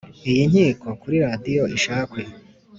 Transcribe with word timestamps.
iyi 0.29 0.43
nkiko 0.49 0.87
kuri 1.01 1.15
radio 1.25 1.63
ishakwe. 1.77 2.21